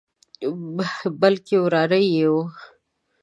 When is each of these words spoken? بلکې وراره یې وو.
بلکې 1.21 1.55
وراره 1.63 1.99
یې 2.13 2.25
وو. 2.31 2.43